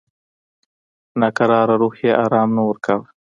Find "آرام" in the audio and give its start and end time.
2.23-2.49